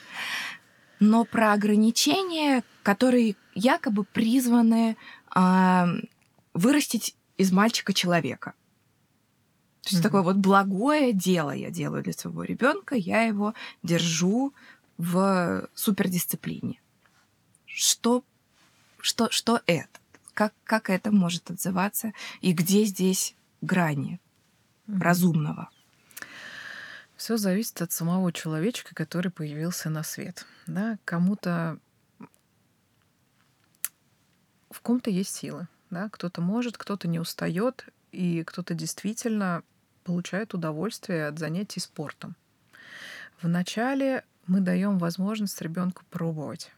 [1.05, 4.97] но про ограничения, которые якобы призваны
[5.35, 5.85] э,
[6.53, 8.53] вырастить из мальчика человека.
[9.81, 10.03] То есть mm-hmm.
[10.03, 14.53] такое вот благое дело я делаю для своего ребенка, я его держу
[14.97, 16.81] в супердисциплине.
[17.65, 18.23] Что,
[18.99, 19.99] что, что это?
[20.33, 22.13] Как, как это может отзываться?
[22.41, 24.19] И где здесь грани
[24.87, 25.01] mm-hmm.
[25.01, 25.69] разумного?
[27.25, 30.45] Все зависит от самого человечка, который появился на свет.
[30.67, 30.99] Да?
[31.05, 31.79] Кому-то
[34.69, 35.67] в ком-то есть силы.
[35.89, 36.07] Да?
[36.09, 39.63] Кто-то может, кто-то не устает, и кто-то действительно
[40.03, 42.35] получает удовольствие от занятий спортом.
[43.41, 46.71] Вначале мы даем возможность ребенку пробовать.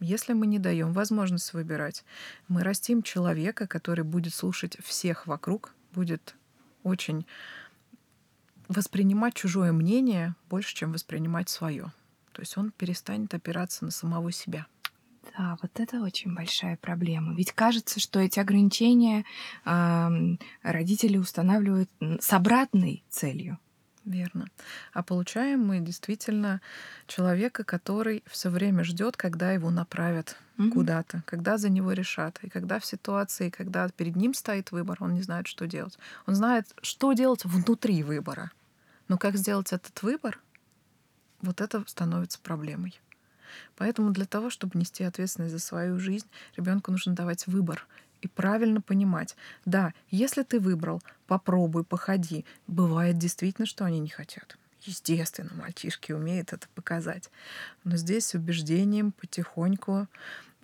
[0.00, 2.04] Если мы не даем возможность выбирать,
[2.46, 6.34] мы растим человека, который будет слушать всех вокруг, будет
[6.82, 7.24] очень
[8.68, 11.92] воспринимать чужое мнение больше, чем воспринимать свое.
[12.32, 14.66] То есть он перестанет опираться на самого себя.
[15.36, 17.34] Да, вот это очень большая проблема.
[17.34, 19.24] Ведь кажется, что эти ограничения
[19.64, 23.58] э, родители устанавливают с обратной целью.
[24.04, 24.46] Верно.
[24.92, 26.60] А получаем мы действительно
[27.06, 30.70] человека, который все время ждет, когда его направят угу.
[30.70, 32.38] куда-то, когда за него решат.
[32.42, 35.98] И когда в ситуации, когда перед ним стоит выбор, он не знает, что делать.
[36.26, 38.50] Он знает, что делать внутри выбора.
[39.08, 40.38] Но как сделать этот выбор,
[41.40, 43.00] вот это становится проблемой.
[43.76, 47.86] Поэтому для того, чтобы нести ответственность за свою жизнь, ребенку нужно давать выбор
[48.24, 52.44] и правильно понимать, да, если ты выбрал, попробуй, походи.
[52.66, 54.56] Бывает действительно, что они не хотят.
[54.82, 57.30] Естественно, мальчишки умеют это показать.
[57.84, 60.08] Но здесь с убеждением потихоньку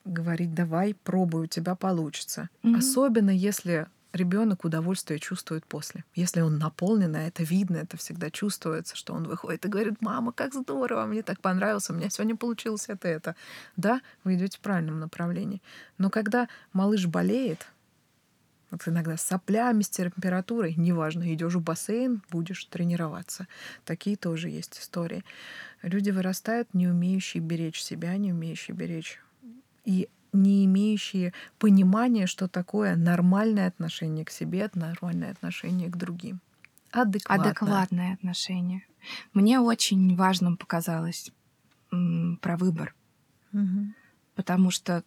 [0.05, 2.49] говорить, давай, пробуй, у тебя получится.
[2.63, 2.77] Mm-hmm.
[2.77, 6.05] Особенно если ребенок удовольствие чувствует после.
[6.15, 10.33] Если он наполнен, а это видно, это всегда чувствуется, что он выходит и говорит, мама,
[10.33, 13.37] как здорово, мне так понравилось, у меня сегодня получилось это, это.
[13.77, 15.63] Да, вы идете в правильном направлении.
[15.99, 17.67] Но когда малыш болеет,
[18.71, 23.49] Вот иногда с соплями, с температурой, неважно, идешь в бассейн, будешь тренироваться.
[23.85, 25.25] Такие тоже есть истории.
[25.83, 29.21] Люди вырастают, не умеющие беречь себя, не умеющие беречь
[29.85, 36.41] и не имеющие понимания, что такое нормальное отношение к себе, нормальное отношение к другим.
[36.91, 37.51] Адекватное.
[37.51, 38.83] Адекватное отношение.
[39.33, 41.31] Мне очень важным показалось
[41.93, 42.95] м, про выбор.
[43.53, 43.93] Угу.
[44.35, 45.05] Потому что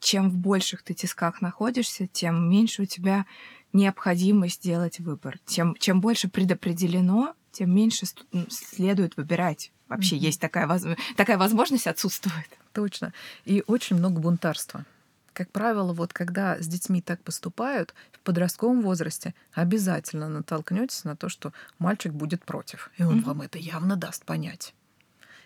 [0.00, 3.26] чем в больших ты тисках находишься, тем меньше у тебя
[3.72, 5.38] необходимость сделать выбор.
[5.44, 8.06] Тем, чем больше предопределено, тем меньше
[8.48, 9.72] следует выбирать.
[9.90, 10.20] Вообще mm-hmm.
[10.20, 10.84] есть такая, воз...
[11.16, 12.48] такая возможность отсутствует.
[12.72, 13.12] Точно.
[13.44, 14.86] И очень много бунтарства.
[15.32, 21.28] Как правило, вот когда с детьми так поступают, в подростковом возрасте обязательно натолкнетесь на то,
[21.28, 22.90] что мальчик будет против.
[22.98, 23.24] И он mm-hmm.
[23.24, 24.74] вам это явно даст понять.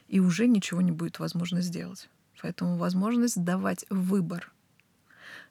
[0.08, 2.10] И уже ничего не будет возможно сделать.
[2.42, 4.52] Поэтому возможность давать выбор.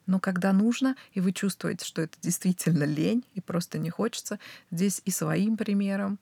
[0.06, 4.38] Но когда нужно, и вы чувствуете, что это действительно лень, и просто не хочется,
[4.70, 6.20] здесь и своим примером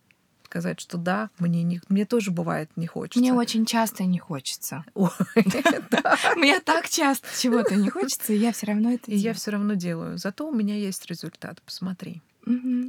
[0.52, 3.20] сказать, что да, мне, не, мне тоже бывает не хочется.
[3.20, 4.84] Мне очень часто не хочется.
[6.36, 9.74] Мне так часто чего-то не хочется, и я все равно это И я все равно
[9.74, 10.18] делаю.
[10.18, 11.62] Зато у меня есть результат.
[11.62, 12.20] Посмотри.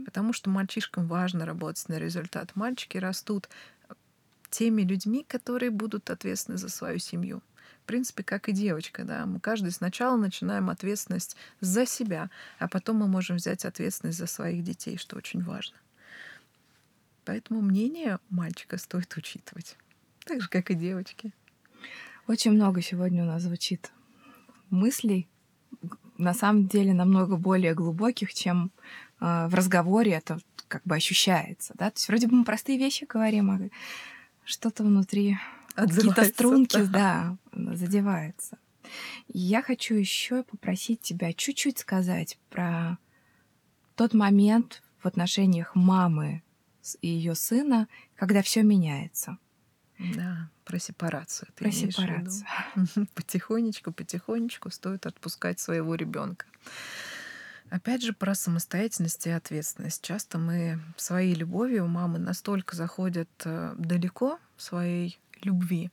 [0.05, 2.51] Потому что мальчишкам важно работать на результат.
[2.55, 3.47] Мальчики растут
[4.49, 7.41] теми людьми, которые будут ответственны за свою семью
[7.83, 12.95] в принципе, как и девочка, да, мы каждый сначала начинаем ответственность за себя, а потом
[12.95, 15.75] мы можем взять ответственность за своих детей, что очень важно.
[17.25, 19.77] Поэтому мнение мальчика стоит учитывать,
[20.25, 21.31] так же, как и девочки.
[22.27, 23.91] Очень много сегодня у нас звучит
[24.69, 25.27] мыслей,
[26.17, 28.71] на самом деле намного более глубоких, чем
[29.19, 33.05] э, в разговоре это как бы ощущается, да, то есть вроде бы мы простые вещи
[33.05, 33.59] говорим, а
[34.43, 35.37] что-то внутри
[35.75, 37.37] какие-то струнки, да.
[37.51, 38.57] да, задеваются.
[39.27, 42.97] я хочу еще попросить тебя чуть-чуть сказать про
[43.95, 46.41] тот момент в отношениях мамы
[47.01, 49.37] и ее сына, когда все меняется.
[49.99, 51.49] Да, про сепарацию.
[51.55, 52.45] Ты про сепарацию.
[53.15, 56.45] Потихонечку, потихонечку стоит отпускать своего ребенка.
[57.69, 60.03] Опять же, про самостоятельность и ответственность.
[60.03, 65.91] Часто мы своей любовью мамы настолько заходят э, далеко своей любви,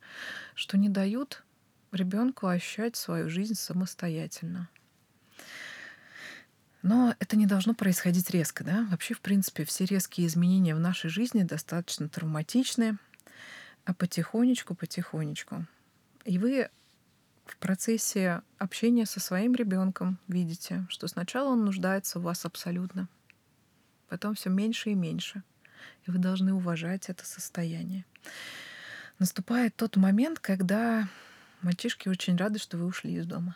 [0.53, 1.43] что не дают
[1.91, 4.69] ребенку ощущать свою жизнь самостоятельно.
[6.81, 8.87] Но это не должно происходить резко, да?
[8.89, 12.97] Вообще, в принципе, все резкие изменения в нашей жизни достаточно травматичны,
[13.85, 15.65] а потихонечку, потихонечку.
[16.25, 16.69] И вы
[17.45, 23.07] в процессе общения со своим ребенком видите, что сначала он нуждается в вас абсолютно,
[24.09, 25.43] потом все меньше и меньше.
[26.05, 28.05] И вы должны уважать это состояние
[29.21, 31.07] наступает тот момент, когда
[31.61, 33.55] мальчишки очень рады, что вы ушли из дома.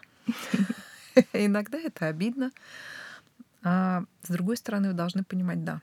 [1.33, 2.51] Иногда это обидно.
[3.65, 5.82] А с другой стороны, вы должны понимать, да,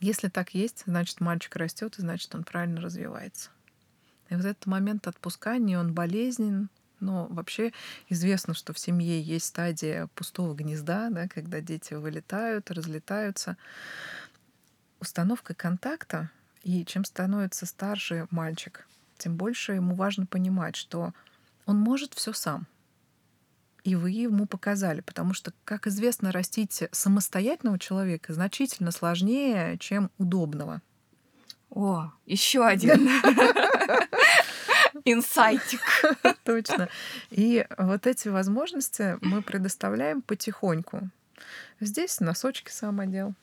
[0.00, 3.50] если так есть, значит, мальчик растет, и значит, он правильно развивается.
[4.30, 7.72] И вот этот момент отпускания, он болезнен, но вообще
[8.08, 13.58] известно, что в семье есть стадия пустого гнезда, да, когда дети вылетают, разлетаются.
[14.98, 16.30] Установка контакта
[16.62, 21.12] и чем становится старше мальчик, тем больше ему важно понимать, что
[21.66, 22.66] он может все сам.
[23.84, 30.80] И вы ему показали, потому что, как известно, растить самостоятельного человека значительно сложнее, чем удобного.
[31.70, 33.08] О, еще один
[35.04, 35.80] инсайтик.
[36.44, 36.88] Точно.
[37.30, 41.08] И вот эти возможности мы предоставляем потихоньку.
[41.80, 43.34] Здесь носочки сам одел.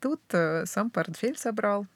[0.00, 1.86] Тут э, сам портфель собрал.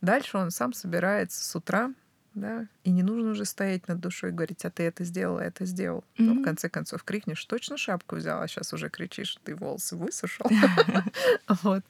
[0.00, 1.92] Дальше он сам собирается с утра,
[2.36, 5.64] да, и не нужно уже стоять над душой и говорить, а ты это сделал, это
[5.64, 6.00] сделал.
[6.00, 6.22] Mm-hmm.
[6.22, 10.46] Ну, в конце концов, крикнешь, точно шапку взял, а сейчас уже кричишь, ты волосы высушил.
[11.62, 11.82] Вот.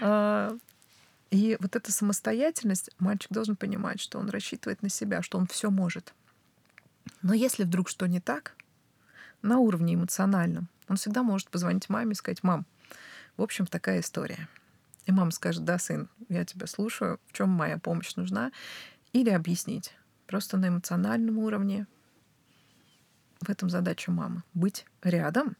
[0.00, 0.56] А,
[1.30, 5.70] и вот эта самостоятельность, мальчик должен понимать, что он рассчитывает на себя, что он все
[5.70, 6.14] может.
[7.22, 8.54] Но если вдруг что не так,
[9.42, 12.66] на уровне эмоциональном, он всегда может позвонить маме и сказать, мам,
[13.36, 14.48] в общем, такая история.
[15.06, 18.52] И мама скажет, да, сын, я тебя слушаю, в чем моя помощь нужна,
[19.12, 19.94] или объяснить.
[20.26, 21.86] Просто на эмоциональном уровне.
[23.40, 24.42] В этом задача мамы.
[24.54, 25.56] Быть рядом,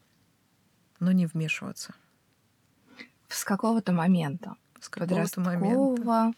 [1.00, 1.94] но не вмешиваться.
[3.28, 4.56] С какого-то момента.
[4.80, 6.32] С какого-то момента.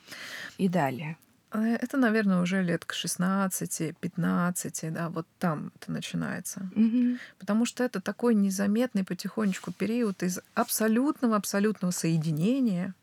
[0.59, 1.17] И далее.
[1.53, 6.69] Э, это, наверное, уже лет к 16-15, да, вот там это начинается.
[6.75, 7.19] Угу.
[7.39, 12.95] Потому что это такой незаметный потихонечку период из абсолютного-абсолютного соединения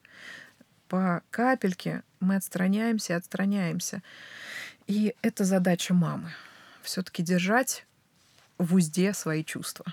[0.87, 4.01] по капельке мы отстраняемся и отстраняемся.
[4.87, 6.31] И это задача мамы.
[6.81, 7.85] Все-таки держать
[8.57, 9.85] в узде свои чувства.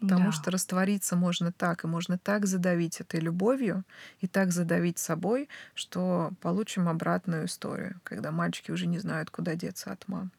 [0.00, 0.32] Потому Да.
[0.32, 3.84] что раствориться можно так, и можно так задавить этой любовью,
[4.20, 9.92] и так задавить собой, что получим обратную историю, когда мальчики уже не знают, куда деться
[9.92, 10.30] от мам.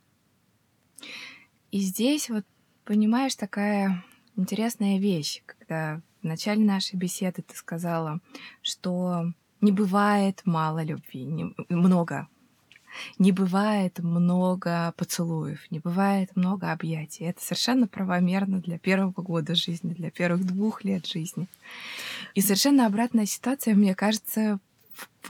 [1.71, 2.45] И здесь вот,
[2.83, 4.03] понимаешь, такая
[4.35, 8.19] интересная вещь, когда в начале нашей беседы ты сказала,
[8.61, 9.31] что
[9.61, 12.27] не бывает мало любви, не- много.
[13.19, 17.25] Не бывает много поцелуев, не бывает много объятий.
[17.25, 21.47] Это совершенно правомерно для первого года жизни, для первых двух лет жизни.
[22.35, 24.59] И совершенно обратная ситуация, мне кажется,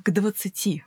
[0.03, 0.83] к 20.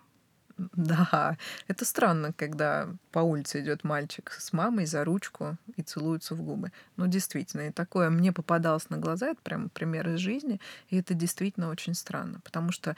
[0.77, 1.37] Да,
[1.69, 6.73] это странно, когда по улице идет мальчик с мамой за ручку и целуются в губы.
[6.97, 11.15] Ну, действительно, и такое мне попадалось на глаза, это прям пример из жизни, и это
[11.15, 12.97] действительно очень странно, потому что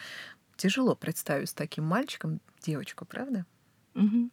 [0.56, 3.46] тяжело представить с таким мальчиком девочку, правда?
[3.94, 4.30] Мгм.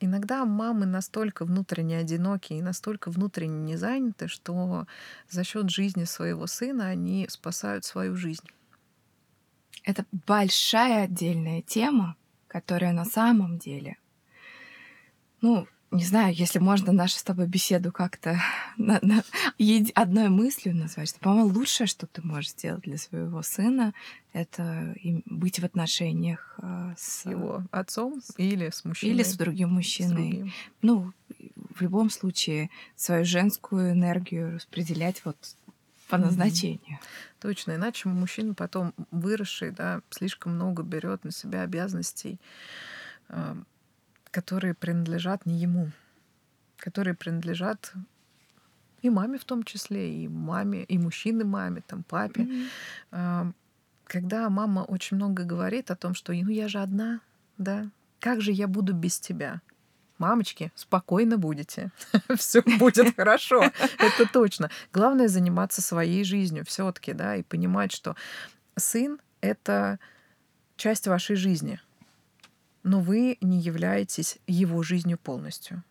[0.00, 4.86] Иногда мамы настолько внутренне одинокие и настолько внутренне не заняты, что
[5.30, 8.46] за счет жизни своего сына они спасают свою жизнь.
[9.84, 12.16] Это большая отдельная тема,
[12.56, 13.98] которая на самом деле,
[15.42, 18.40] ну, не знаю, если можно нашу с тобой беседу как-то
[18.78, 19.24] на- на-
[19.94, 23.92] одной мыслью назвать, что, по-моему, лучшее, что ты можешь сделать для своего сына,
[24.32, 24.94] это
[25.26, 29.12] быть в отношениях э, с Его отцом или с мужчиной.
[29.12, 30.14] или с другим с мужчиной.
[30.14, 30.52] другим.
[30.80, 31.12] Ну,
[31.74, 35.36] в любом случае, свою женскую энергию распределять вот
[36.08, 36.98] по назначению.
[37.40, 42.40] Точно, иначе мужчина потом выросший, да, слишком много берет на себя обязанностей,
[43.28, 43.56] а,
[44.30, 45.90] которые принадлежат не ему,
[46.76, 47.92] которые принадлежат
[49.02, 52.48] и маме в том числе, и маме, и мужчины маме, там, папе.
[53.10, 53.50] А,
[54.04, 57.20] Когда мама очень много говорит о том, что ну я же одна,
[57.58, 57.90] да,
[58.20, 59.60] как же я буду без тебя?
[60.18, 61.90] Мамочки, спокойно будете.
[62.36, 63.70] Все будет хорошо.
[63.98, 64.70] Это точно.
[64.92, 68.16] Главное заниматься своей жизнью все-таки, да, и понимать, что
[68.76, 69.98] сын— это
[70.76, 71.80] часть вашей жизни,
[72.82, 75.82] но вы не являетесь его жизнью полностью.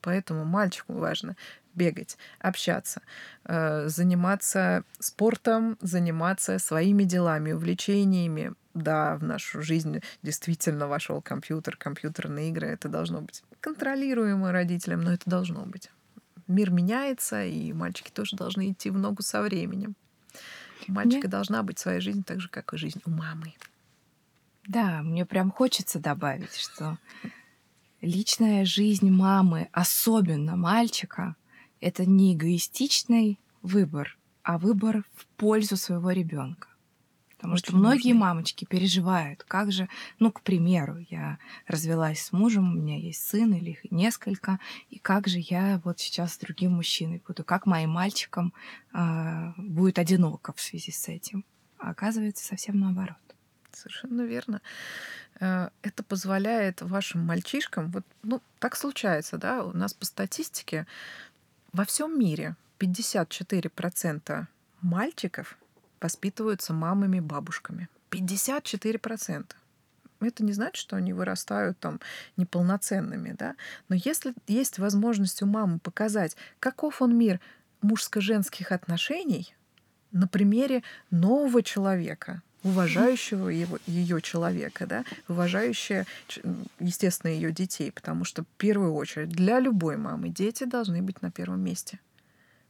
[0.00, 1.36] Поэтому мальчику важно
[1.74, 3.02] бегать, общаться,
[3.44, 8.54] э, заниматься спортом, заниматься своими делами, увлечениями.
[8.74, 12.66] Да, в нашу жизнь действительно вошел компьютер, компьютерные игры.
[12.66, 15.90] Это должно быть контролируемо родителям, но это должно быть.
[16.48, 19.94] Мир меняется, и мальчики тоже должны идти в ногу со временем.
[20.88, 23.54] У мальчика должна быть своя жизнь так же, как и жизнь у мамы.
[24.66, 26.98] Да, мне прям хочется добавить, что
[28.00, 31.36] личная жизнь мамы, особенно мальчика,
[31.80, 36.68] это не эгоистичный выбор, а выбор в пользу своего ребенка.
[37.44, 38.20] Потому что Очень многие нужный.
[38.20, 39.86] мамочки переживают, как же,
[40.18, 44.98] ну, к примеру, я развелась с мужем, у меня есть сын или их несколько, и
[44.98, 48.54] как же я вот сейчас с другим мужчиной буду, как моим мальчикам
[48.94, 51.44] а, будет одиноко в связи с этим.
[51.76, 53.18] А оказывается, совсем наоборот.
[53.72, 54.62] Совершенно верно.
[55.38, 60.86] Э, Это позволяет вашим мальчишкам, вот, ну, так случается, да, у нас по статистике
[61.74, 64.46] во всем мире 54%
[64.80, 65.58] мальчиков
[66.04, 67.88] воспитываются мамами-бабушками.
[68.10, 69.46] 54%.
[70.20, 71.98] Это не значит, что они вырастают там
[72.36, 73.56] неполноценными, да.
[73.88, 77.40] Но если есть возможность у мамы показать, каков он мир
[77.80, 79.54] мужско-женских отношений
[80.12, 86.06] на примере нового человека, уважающего его, ее человека, да, уважающая,
[86.80, 91.30] естественно, ее детей, потому что в первую очередь для любой мамы дети должны быть на
[91.30, 91.98] первом месте.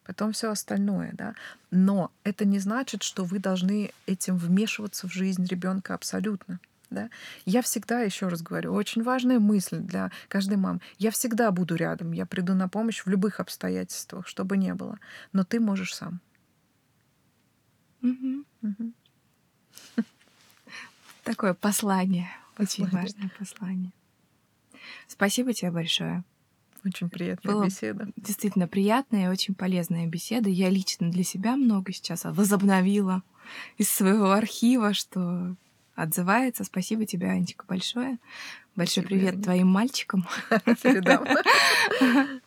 [0.05, 1.35] Потом все остальное, да.
[1.71, 6.61] Но это не значит, что вы должны этим вмешиваться в жизнь ребенка абсолютно.
[6.91, 7.09] Да?
[7.47, 10.81] Я всегда, еще раз говорю, очень важная мысль для каждой мамы.
[10.99, 14.99] Я всегда буду рядом, я приду на помощь в любых обстоятельствах, что бы ни было.
[15.33, 16.21] Но ты можешь сам.
[18.03, 18.45] Мгм.
[18.61, 18.95] Мгм.
[21.25, 22.29] Такое послание,
[22.59, 23.03] очень Послание.
[23.03, 23.93] важное послание.
[25.09, 26.23] Спасибо тебе большое.
[26.85, 28.09] Очень приятная Было беседа.
[28.17, 30.51] Действительно приятная и очень полезная беседа.
[30.51, 33.23] Я лично для себя много сейчас возобновила
[33.79, 35.57] из своего архива, что
[35.95, 36.65] отзывается.
[36.65, 38.19] Спасибо тебе, Анечка, большое.
[38.77, 39.43] Большой Спасибо, привет Аня.
[39.43, 40.27] твоим мальчикам.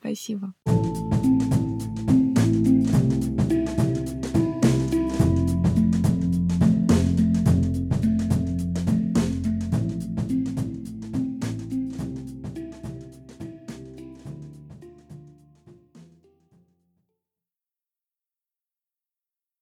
[0.00, 0.54] Спасибо.